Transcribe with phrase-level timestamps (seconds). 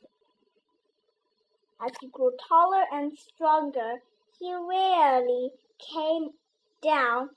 [1.79, 4.03] As he grew taller and stronger,
[4.39, 6.33] he rarely came
[6.81, 7.31] down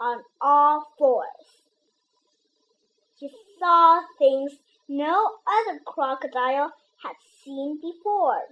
[0.00, 1.62] on all fours.
[3.18, 4.52] He saw things
[4.88, 8.42] no other crocodile had seen before.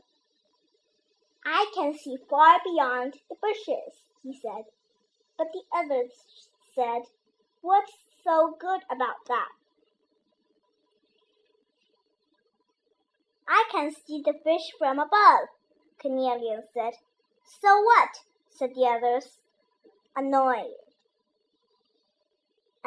[1.44, 4.64] I can see far beyond the bushes, he said.
[5.38, 6.12] But the others
[6.74, 7.02] said,
[7.62, 9.48] What's so good about that?
[13.48, 15.48] I can see the fish from above,
[16.00, 16.92] Cornelius said.
[17.60, 18.10] So what?
[18.50, 19.38] said the others,
[20.14, 20.87] annoyed.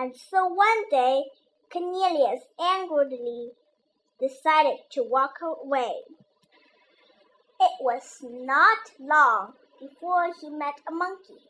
[0.02, 1.26] And so one day,
[1.72, 3.52] Cornelius angrily
[4.20, 5.94] decided to walk away.
[7.60, 11.46] It was not long before he met a monkey.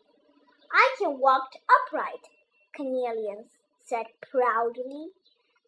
[0.70, 2.28] I can walk upright,
[2.76, 3.48] Cornelius
[3.86, 5.12] said proudly,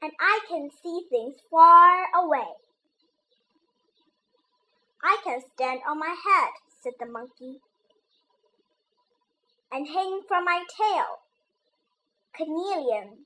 [0.02, 2.52] and I can see things far away.
[5.02, 7.62] I can stand on my head, said the monkey,
[9.72, 11.23] and hang from my tail.
[12.36, 13.20] Cornelius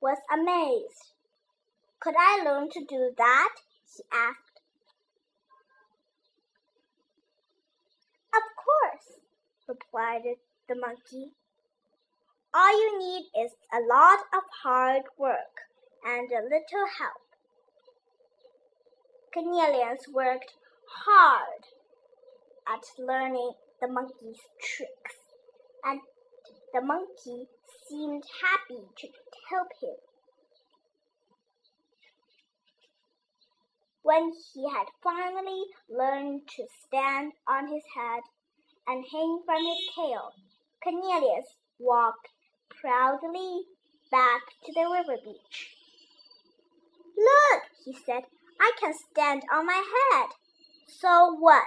[0.00, 1.12] was amazed.
[2.00, 3.54] Could I learn to do that?
[3.96, 4.60] he asked.
[8.34, 9.20] Of course,
[9.68, 10.22] replied
[10.68, 11.32] the monkey.
[12.54, 15.62] All you need is a lot of hard work
[16.04, 17.22] and a little help.
[19.32, 20.52] Cornelius worked
[21.06, 21.64] hard
[22.68, 25.21] at learning the monkey's tricks,
[26.72, 27.46] the monkey
[27.88, 29.08] seemed happy to
[29.50, 29.96] help him.
[34.02, 38.22] When he had finally learned to stand on his head
[38.86, 40.32] and hang from his tail,
[40.82, 42.28] Cornelius walked
[42.80, 43.62] proudly
[44.10, 45.76] back to the river beach.
[47.16, 48.24] Look, he said,
[48.60, 50.30] I can stand on my head.
[50.88, 51.66] So what?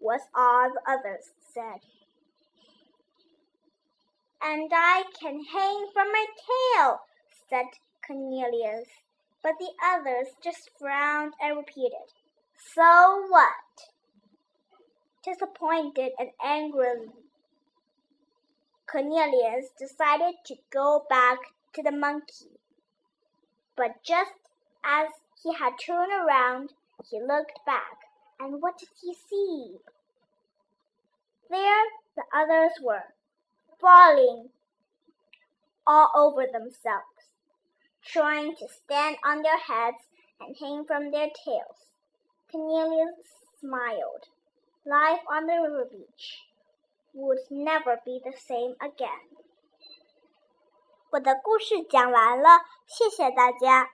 [0.00, 1.80] was all the others said
[4.42, 7.00] and I can hang from my tail,
[7.48, 7.66] said
[8.06, 8.88] Cornelius.
[9.42, 12.12] But the others just frowned and repeated,
[12.74, 13.52] So what?
[15.24, 17.08] Disappointed and angry,
[18.90, 21.38] Cornelius decided to go back
[21.74, 22.58] to the monkey.
[23.76, 24.32] But just
[24.84, 25.08] as
[25.42, 26.72] he had turned around,
[27.10, 27.98] he looked back,
[28.38, 29.76] and what did he see?
[31.48, 31.84] There
[32.16, 33.14] the others were
[33.79, 34.49] falling
[35.85, 37.29] all over themselves,
[38.03, 40.07] trying to stand on their heads
[40.39, 41.89] and hang from their tails.
[42.51, 43.15] Cornelius
[43.59, 44.29] smiled.
[44.85, 46.45] Life on the river beach
[47.13, 49.29] would never be the same again.
[51.11, 53.91] 我的故事讲完了，谢谢大家。